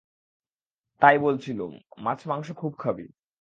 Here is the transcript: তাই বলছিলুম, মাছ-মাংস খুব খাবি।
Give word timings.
তাই 1.01 1.17
বলছিলুম, 1.17 1.71
মাছ-মাংস 1.97 2.47
খুব 2.51 2.73
খাবি। 2.79 3.05